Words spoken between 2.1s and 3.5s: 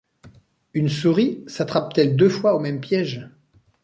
deux fois au même piége?